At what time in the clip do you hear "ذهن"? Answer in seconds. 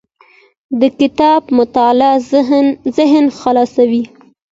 2.97-3.25